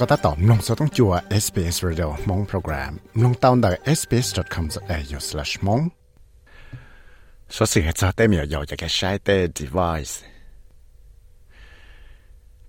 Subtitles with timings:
[0.00, 1.12] ก็ตัดต่อมลงสต้องจัว
[1.44, 2.92] SBS Radio มงโปรแกรม
[3.22, 5.82] ลงตาวน์ได้ sbs.com.au/mong
[7.54, 10.14] สวัสดีครับเต้มีอยู่จะแค่ใช้เต้ device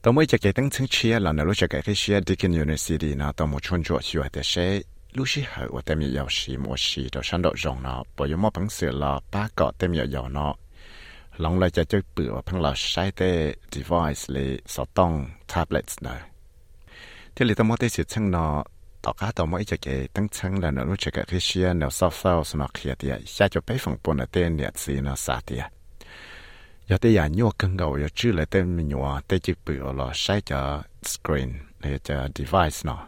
[0.02, 4.66] ตัวมื่อจะแค่ตั้งชื่อเชียร์แล้วนะรู้จักแค่เชียร์ Deakin University นะตัวมุ่งชนจัวชัวแต่ใช้
[5.18, 10.54] ลูกชิเหอว่าเต้มีอยู่สีมัวสีตัวฉันดอกจงนะปอยมอพังเสือละป้าเกาะเต้มีอยู่เนาะ
[11.44, 13.32] ลองเลยจะจะเปลือกพังเราใช้เต้
[13.74, 15.12] device เลยสต้อง
[15.52, 16.31] tablets นะ
[17.35, 18.65] ที่里头冇得是称呢，
[19.03, 25.63] 大家都冇一只嘅等称了呢，如这个这些呢稍稍什么开的，下就北方本来的日子呢啥的，
[26.87, 32.99] 有啲人要更高，有住了的面话，得就不要了，晒咗 screen 呢就 device 呢。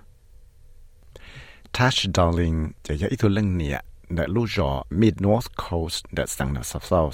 [1.72, 7.10] Touch darling 就有一套零年，那路咗 Mid North Coast 的上呢稍稍，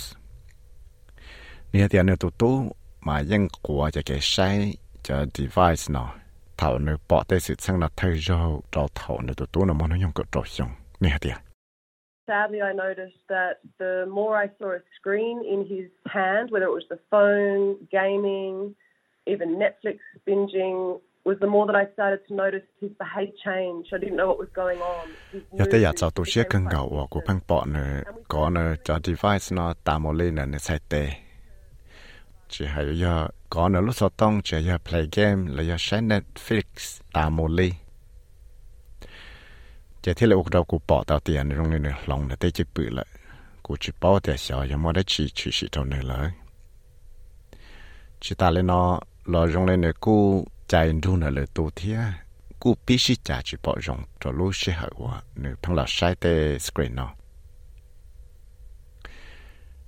[1.71, 4.73] 呢啲呢都都买英国就嘅晒
[5.03, 5.93] 就 device
[6.62, 6.70] 呢。
[6.70, 9.90] thảo nữ bỏ tay sự sang là thay rau trò thảo nữ tụ tụ nó mong
[9.90, 11.20] nó dùng cỡ trò xong nè hả
[12.28, 16.76] Sadly, I noticed that the more I saw a screen in his hand, whether it
[16.80, 18.74] was the phone, gaming,
[19.26, 23.84] even Netflix binging, was the more that I started to notice his behavior change.
[23.94, 25.08] I didn't know what was going on.
[25.52, 28.76] Giờ tới giờ cháu tụ xe cân gạo và của phăng bỏ nữa, có nữa
[28.84, 31.10] cho device nó tạm một lên là nó sai tệ
[32.50, 36.08] chỉ hay giờ có nữa lúc sau tông chỉ giờ play game là giờ xem
[36.08, 37.74] Netflix ta mồ li
[40.02, 42.52] chỉ thế là ước đầu cụ bỏ tao tiền trong này nữa lòng là tới
[42.52, 43.06] chỉ bự lại.
[43.64, 46.32] Cụ chỉ bỏ tiền xỏ, giờ mà đã chỉ chỉ chỉ trong này lại
[48.22, 52.00] chỉ ta lên nó lo trong này nữa cụ chạy đu nữa là tu thia
[52.60, 55.86] cụ biết chỉ trả chỉ bỏ trong cho lúc sẽ hở quá nữa thằng là
[55.88, 57.14] sai tê screen nó.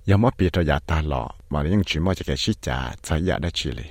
[0.05, 3.83] 要么别着牙大了，嘛用举么这个是假才牙的去哩。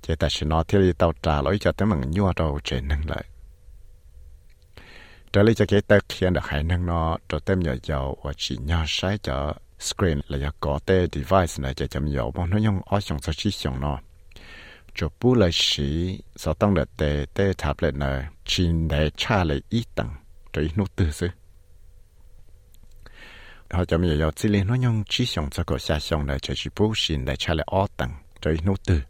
[0.00, 3.24] 这但是那天里到炸了，就等门尿到这能来。
[5.30, 13.98] 这里这个得看的还能呢，这等要要我只要晒着 screen 来要搞的 device 呢，就怎要帮他用二上手机上呢。
[14.94, 17.92] 就不来时，所当的的的 tablet
[23.71, 28.11] เขาจะมีอยู่ที่เลี้ยงน้องชี้ส่งจะก็下ส่งเลยจะชิผู้สินเลยใช้เลยอ้อตัง
[28.41, 29.01] จะนู่ตื่น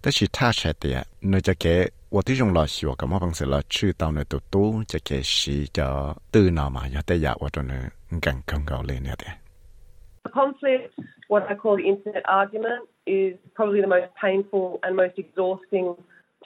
[0.00, 0.98] แต่ชิท่าใช้เตีย
[1.32, 1.76] นจะเก๋
[2.14, 5.86] 我ที่จงรอสิวกับมอบังเสรอชื่อตามในตัวตู้จะเก๋สีจะ
[6.34, 7.78] ตื่นนอนมาอย่าแต่อยากว่าตัวนึ
[8.16, 9.32] งกันกังเกาเลยเนี่ยเดีย
[10.26, 10.84] The conflict,
[11.32, 12.82] what I call the internet argument,
[13.20, 15.86] is probably the most painful and most exhausting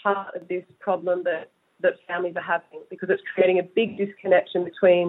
[0.03, 1.45] part of this problem that,
[1.85, 5.07] that families are having because it's creating a big disconnection between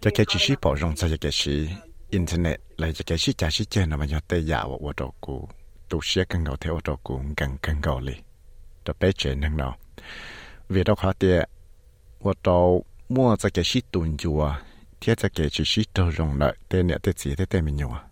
[0.00, 1.68] Jake shi bỏ rong sa jake shi
[2.10, 5.48] internet lại jake shi cha shi chơi nằm nhát tây dạo ở đó cũ
[5.88, 8.14] tu sĩ cần gạo theo đó cũ gần cần gạo li
[8.84, 9.76] đó bé chơi năng nào
[10.68, 11.48] vì đó khó tiệt.
[12.20, 12.68] Ở đó
[13.08, 14.54] mua jake shi tuần chùa
[15.00, 18.09] thiết jake shi shi đâu rong lại tây nè tây gì tây tây mình nhau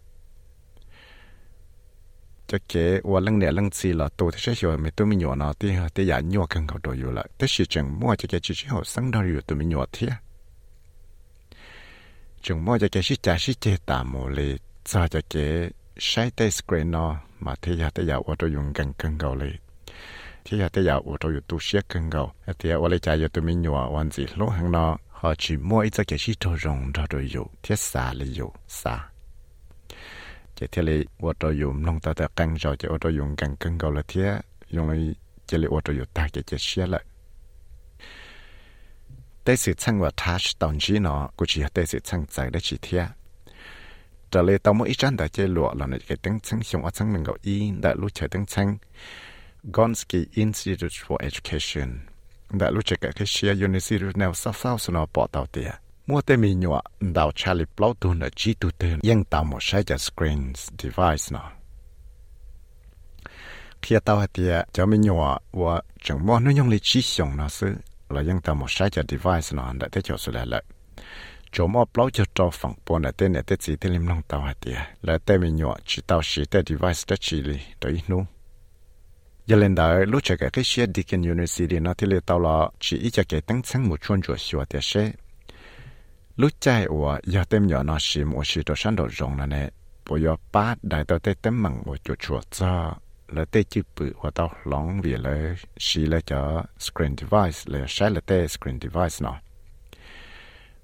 [2.49, 5.35] cho kế và lăng nè lăng chi là tôi thấy hiểu mấy tôi mình nhỏ
[5.35, 8.27] nó thì thì giả nhỏ cần cầu đồ rồi lại thế sự chẳng mua cho
[8.31, 10.09] cái chỉ hiểu sáng đó rồi tôi mình nhỏ thế
[12.43, 16.31] chúng mua cho cái sự trả sự chế tạm một lệ cho cho cái sai
[16.37, 19.51] tay screen nó mà thế giả thế giả ô tô dùng cần cần lệ
[20.45, 23.17] thế giả thế giả ô tô dùng tu sửa cần cầu thì ô lệ trả
[23.17, 26.19] cho tôi mình nhỏ hoàn gì lúc hàng nó họ chỉ mua ít cho cái
[26.19, 28.53] sự cho rồng cho rồi dùng thế xả lệ dùng
[30.61, 33.37] chế thiết lý ô tô dùng nông ta ta căng rồi chế ô tô dùng
[33.37, 34.39] càng cân cầu là thiết
[34.71, 35.15] dùng lấy
[35.47, 37.05] chế lý ô tô dùng ta chế chế xe lại
[39.45, 42.61] tế sự chăng và thác tổng chí nó cũng chỉ tế sự chăng giải để
[42.63, 43.07] chỉ thiết
[44.31, 47.13] trở lại tao mỗi chân đã chế lụa là cái tiếng chăng xong ở chăng
[47.13, 48.79] mình gọi y đã lúc chơi tiếng chăng
[49.63, 51.99] Gonski Institute for Education
[52.51, 55.73] đã lúc chơi cái cái xe University nào sao sao nó bỏ tàu tiền
[56.09, 59.59] mua tên mình nhọ đào Charlie Plow tu nợ chi tu tên yên tạo một
[59.61, 61.51] sai cho screen device nó
[63.83, 67.37] khi tao hạt tiệt cho mình nhọ và chẳng mua nó nhung lý chi xong
[67.37, 67.75] nó sư?
[68.09, 70.65] Là yên tạo một sai cho device nó đã thấy cho sự lại lại
[71.53, 74.23] chỗ mua Plow cho cho phẳng bộ nợ tên nợ tên gì tên lim long
[74.29, 77.59] tao hạt tiệt là tên mình nhọ chỉ tao chỉ tên device đã chỉ lì,
[77.81, 78.25] tới nung
[79.47, 82.71] giờ lên đó lúc chạy cái cái xe Deakin University, nó thì lấy tao là
[82.81, 85.13] chỉ ít cho cái tăng sang một chuyên chỗ sửa tiệt xe
[86.38, 89.46] lúc chạy và giờ tên nhỏ nó chỉ một chỉ đồ sản đồ rong là
[89.46, 89.70] nè
[90.10, 92.96] bây giờ ba đại tao tên tên măng một chỗ chuột cho
[93.28, 97.86] là tê chữ bự hoặc tao lòng vì là xí là cho screen device là
[97.88, 99.40] sẽ là tê screen device nó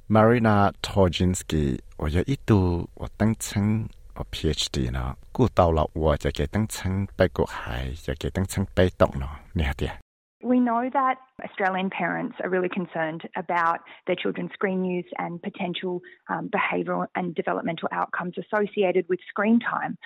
[0.07, 3.87] Marina Torjinsky 我有一度我当成
[4.19, 8.13] ở PhD nó cú tàu là của cho cái tăng chân bay cuộc hải cho
[8.19, 10.02] cái tăng chân bay động nó nè tiệt
[10.52, 15.94] We know that Australian parents are really concerned about their children's screen use and potential
[16.28, 19.96] um, behavioural and developmental outcomes associated with screen time.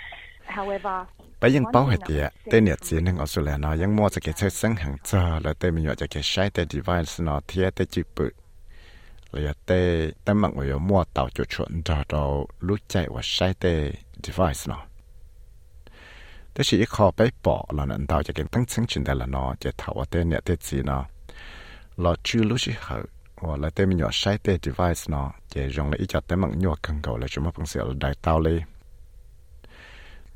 [0.46, 1.06] However,
[1.40, 4.35] bây giờ bảo hết tiệt tên nhiệt chỉ nên Australia nó ยัง mua cho cái
[4.37, 7.76] chơi sinh hàng cho là tên mình nhớ cho cái sai tên device nó thiệt
[7.76, 8.31] tên chip bự
[9.32, 13.55] là tên tên mạng người mua tàu cho chuẩn cho đâu lúc chạy và sai
[13.61, 13.93] tên
[14.23, 14.88] device nó
[16.57, 21.04] แต่สิขอไปปอแล้วนั่นดาวจะเก่งตั้งซึ่งชินได้ละเนาะจะถาวเตเนี่ยเตจีเนาะ
[22.01, 22.98] เราชื่อรู้สิเหอ
[23.48, 28.57] ว่าแล้วเตมีหยอใช้เต device เนาะจะยงเลยอีจัดเตมังหยวกังเก่าเลยจุมาเพิ่งเสียได้เตาเลย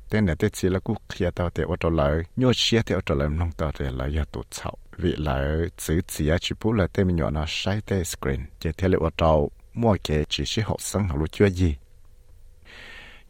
[0.07, 4.69] เตเนี่ยเตจีแล้วกูเคลียร์เตาเตว่าตัวเลยหยวเชียเตว่าตัวเลยน้องตัวเตเลยอย่าตุดเฉา
[5.01, 9.37] วิเลยซื้อเสียชิปุเลยเตมีหยอเนาะใช้เตสกรีนจะเทเลว่าตัว
[9.81, 11.73] มั่วเกจีสิหกสังหารู้ช่วยยี่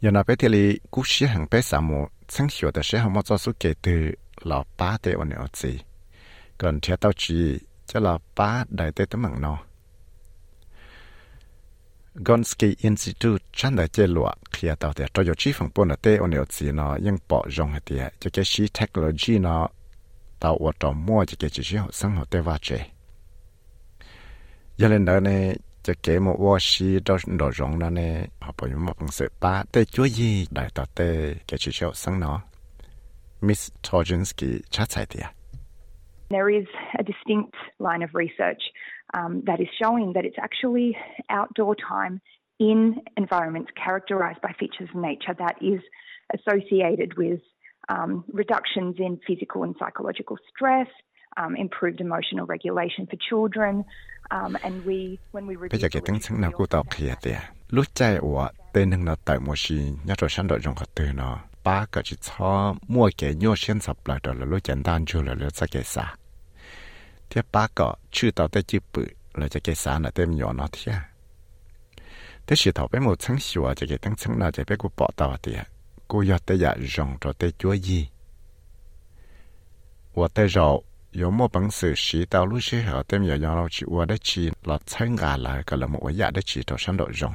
[0.03, 1.91] ยานาไปเทลีกูเชียหังไปสามโม
[2.34, 4.10] sáng hiểu tại sẽ không cho số kể từ
[4.42, 5.78] là ba tệ ở nữa gì
[6.58, 9.58] còn theo tao chỉ cho là ba đại tệ tới mạng nó
[12.14, 15.96] Gonski Institute chẳng đại chế lụa khi tao thì cho dù chỉ phần bốn là
[15.96, 19.68] tệ ở nữa nó nhưng bỏ rộng hết thì cái sĩ technology nó
[20.40, 22.86] tao ở trong mua cái chỉ sĩ học sáng học tệ và chế
[24.76, 25.20] giờ lên đó
[25.85, 30.99] จะเกมว่าชีดอดอจงนั่นเองพอไปมาพังเสป้าแต่ช่วยยี่ได้ต่อเต
[31.45, 32.37] แกชิเชียวสังเนาะ
[33.45, 35.27] มิสทอจินสกี้ชัดใจเดีย
[36.35, 36.67] There is
[37.01, 37.55] a distinct
[37.87, 38.63] line of research
[39.17, 40.89] um, that is showing that it's actually
[41.37, 42.13] outdoor time
[42.59, 42.79] in
[43.15, 45.81] environments characterized by features of nature that is
[46.37, 47.39] associated with
[47.89, 50.87] um, reductions in physical and psychological stress,
[55.70, 57.36] bây giờ cái tiếng sáng nào cũng tao khía tiệt
[57.68, 60.88] lúc chạy của tên hưng nó tại một gì nhớ rồi sáng đội trong khát
[60.94, 61.38] từ nó.
[61.64, 65.04] Ba cái chỉ cho mua cái nhau xem sập lại đó là lúc chán tan
[65.06, 66.14] chưa là lúc sẽ cái xa
[67.32, 70.52] thế ba cái chữ tạo tới chữ bự là cho cái xa là tên nhỏ
[70.52, 71.08] nó thế à?
[72.46, 74.78] thế chỉ thầu bé một sáng sủa cho cái tăng sáng nào cho bé à?
[74.78, 75.66] cô bỏ tao tiệt
[76.08, 78.08] cô giờ tới giờ rong rồi tới chúa gì?
[80.14, 80.80] Và tới rồi
[81.11, 87.33] 有么本事洗到路时候，等要让老去我的去了参加了，个了么我也的去到上到用。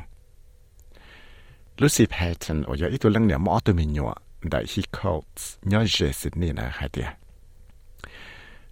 [1.78, 4.14] Lucy Patton 我有一个人了么对面用，
[4.50, 5.24] 但 he calls
[5.70, 7.02] 要认识你呢还的。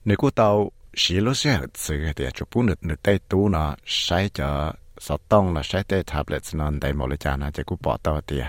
[0.03, 8.47] 你估到洗路时候这个的就不能能带多呢，晒着手动了晒带 tablets 呢，带冇了家呢，这个报道的。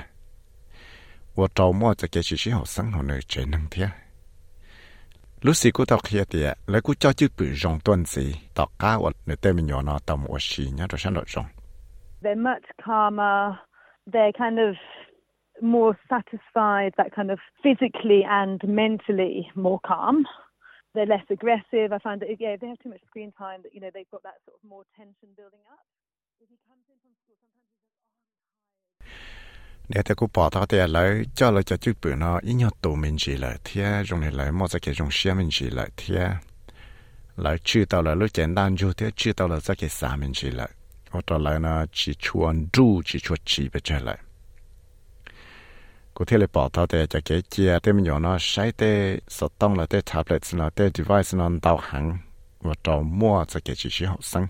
[1.34, 3.90] 我周末这个学校生活呢，只能听。
[12.21, 13.57] They're much calmer.
[14.09, 14.75] They're kind of
[15.63, 20.27] more satisfied, that kind of physically and mentally more calm.
[20.95, 21.93] They're less aggressive.
[21.93, 24.11] I find that yeah, if they have too much screen time, that you know they've
[24.11, 25.87] got that sort of more tension building up.
[26.43, 27.66] If he comes in from school, sometimes.
[29.89, 32.71] nếu thế cũng bỏ ta thì lại cho lấy cho chữ bự nó ít nhau
[32.81, 35.89] tù mình chỉ lại thế dùng này lấy một cái dùng xe mình chỉ lại
[35.97, 36.29] thế
[37.37, 40.33] lại chữ tao là lúc 简单 chút thế chữ tao là cái cái xa mình
[40.35, 40.69] chỉ lại
[41.11, 44.19] hoặc là lại nó chỉ chuan du chỉ chuột chỉ bây giờ lại
[46.15, 49.21] cụ thể là bỏ ta thì cho cái chia thế mình nhỏ nó sai thế
[49.29, 52.19] số tông là thế tablet là thế device nó tao hẳn
[52.61, 54.47] và tao mua cho cái chỉ chỉ học sinh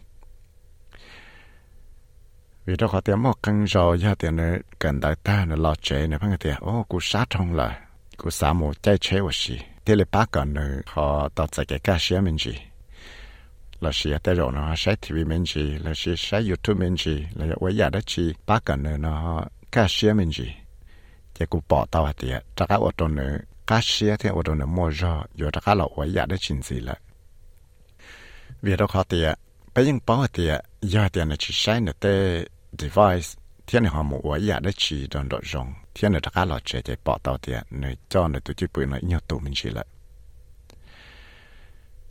[2.66, 5.74] vì đó họ tiếng một căn rồi ya tiền này cần đại ta nó lo
[5.74, 7.80] chế này phăng tiền ô cú sát thông lại
[8.16, 11.64] cú sát một chạy chế và gì thế là ba cái nữa, họ tạo ra
[11.68, 12.52] cái cá sấu mình gì
[13.80, 16.96] là gì ở đây rồi, nó sẽ TV mình gì là gì sẽ YouTube mình
[16.96, 18.34] gì là vậy giờ đó chị.
[18.46, 20.54] Ba cái nữa, nó cá sấu mình gì
[21.34, 23.38] chỉ cú bỏ tao hạt tiền chắc cái ô tô nữa.
[23.66, 25.24] Cá sấu thì ô tô nữa mua rồi.
[25.36, 26.98] Rồi chắc cái là vậy giờ đó chính gì lại.
[28.62, 29.34] Vì đó họ tiền
[29.74, 32.44] bây giờ bảo tiền giờ tiền là chỉ sai nữa thế
[32.76, 33.32] device
[33.66, 39.84] 天你项目我也得去当着用，天你大家老姐姐报道的，你叫你都去背了，要多明去了。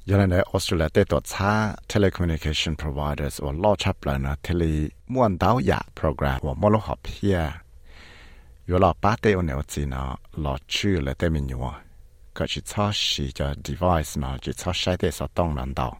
[0.03, 7.51] 原来呢，澳大利亚的多差 telecommunication providers 我老差不呢，tele 莫导呀 program 我莫老好偏，
[8.65, 11.73] 有老八的我牛子呢，老去了的民谣，
[12.33, 15.97] 可是操是叫 device 嘛，就操晒的所当难道，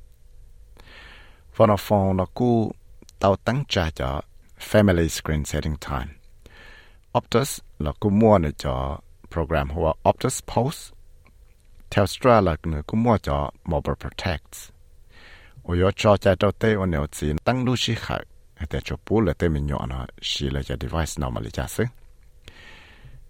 [1.55, 2.75] 我那放了股
[3.17, 4.22] 到等价叫。
[4.60, 6.08] Family Screen Setting Time.
[7.18, 9.00] Optus là cú mua nữa cho
[9.32, 10.96] program hoa Optus Pulse.
[11.96, 14.72] Telstra là nữa cú mua cho Mobile Protect.
[15.64, 18.26] Ôi yo cho cha đầu tê ôn nếu chỉ tăng lưu sĩ khởi.
[18.70, 21.50] Tại chỗ bố là tê mình nhỏ nó xì là cho device nào mà lý
[21.50, 21.86] trả sức.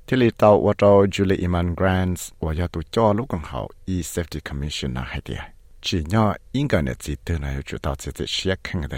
[0.07, 3.69] Thì lý tàu ua trâu Julie Iman Grant ua yo tụ cho lúc còn hậu
[3.85, 5.41] E-Safety Commissioner hay tìa.
[5.81, 8.97] Chỉ nhỏ Internet chỉ tư này chủ tàu chỉ chỉ xế khăn người ta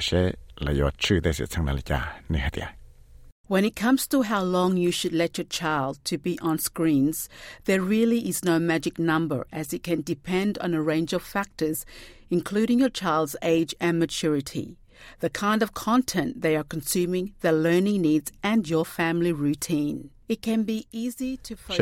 [3.47, 7.29] When it comes to how long you should let your child to be on screens,
[7.63, 11.85] there really is no magic number as it can depend on a range of factors,
[12.29, 14.75] including your child's age and maturity,
[15.21, 20.09] the kind of content they are consuming, their learning needs, and your family routine.
[20.27, 21.77] It can be easy to focus.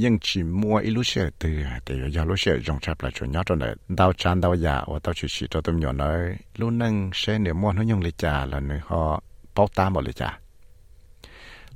[0.00, 1.48] nhưng chỉ mua ít lúc xe từ
[1.84, 4.84] từ giờ lúc xe dùng chạp là chuyện nhỏ cho nên đau chán, đau dạ
[4.86, 8.00] và tao chỉ chỉ cho tôi nhỏ nói lúc nâng, xe nếu mua nó dùng
[8.00, 9.22] lịch trả là người họ
[9.54, 10.38] bao tám một lịch trả.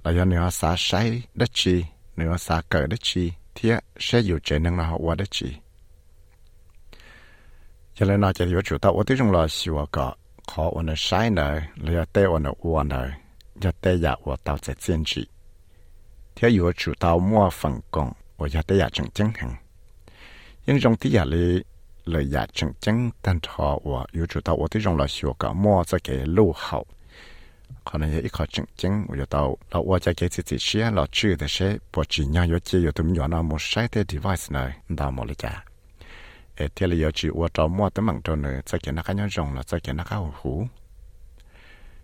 [0.05, 1.85] Là do người họ xả say đất chi
[2.17, 5.29] nếu họ xả cờ đất chi thì sẽ dùng chế nâng là họ qua đất
[5.31, 5.57] chi.
[7.95, 10.15] Cho nên nói chỉ hiểu chủ tao tôi dùng à, là xìu cả
[10.47, 13.11] khó ở nơi sai nơi là tê ở nơi uo nơi
[13.61, 15.27] giờ tê dạ và tao sẽ kiên trì
[16.37, 19.55] theo yêu chủ tàu mua phần còn và nhà tây giả chẳng chẳng hẳn.
[20.67, 21.63] Nhưng trong tí giả lý,
[22.05, 25.33] lời giả chẳng chẳng tan thọ và yêu chủ tàu ở tí trong là sửa
[25.39, 26.87] cả mua cho cái lô hậu.
[27.85, 30.57] Có là ít khó chẳng chẳng và nhà tàu, là ở cho cái chỉ chỉ
[30.61, 33.57] xe là chưa thế xe bỏ chỉ nhau yêu chỉ yêu tụi nhỏ nào một
[33.61, 35.65] sai thế device này, đào mua lời giả
[36.57, 39.03] ở thế là yêu chỉ ở tàu mua tấm bằng tàu nữa cho cái nó
[39.03, 40.67] cái nhau rồng là cho cái nó cái hủ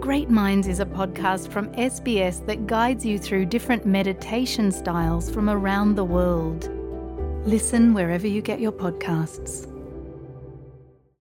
[0.00, 5.50] Great Minds is a podcast from SBS that guides you through different meditation styles from
[5.50, 6.70] around the world.
[7.46, 9.69] Listen wherever you get your podcasts.